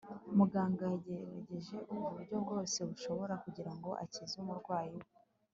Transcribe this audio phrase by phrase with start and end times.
[0.37, 5.09] muganga yagerageje uburyo bwose bushoboka kugirango akize umurwayi we